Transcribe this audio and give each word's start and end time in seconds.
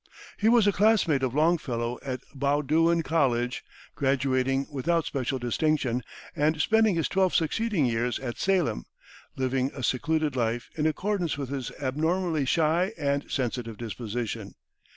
He 0.39 0.49
was 0.49 0.65
a 0.65 0.71
classmate 0.71 1.21
of 1.21 1.35
Longfellow 1.35 1.99
at 2.01 2.21
Bowdoin 2.33 3.03
College, 3.03 3.63
graduating 3.93 4.65
without 4.71 5.03
especial 5.03 5.37
distinction, 5.37 6.01
and 6.35 6.59
spending 6.59 6.95
the 6.95 7.03
twelve 7.03 7.35
succeeding 7.35 7.85
years 7.85 8.17
at 8.17 8.39
Salem, 8.39 8.85
living 9.35 9.69
a 9.75 9.83
secluded 9.83 10.35
life 10.35 10.71
in 10.75 10.87
accordance 10.87 11.37
with 11.37 11.49
his 11.49 11.69
abnormally 11.79 12.45
shy 12.45 12.93
and 12.97 13.29
sensitive 13.29 13.77
disposition. 13.77 14.55